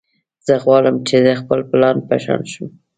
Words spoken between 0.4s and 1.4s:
زه غواړم چې د